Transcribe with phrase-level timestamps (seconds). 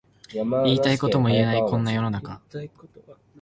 [0.33, 2.41] 言いたいことも言えないこんな世の中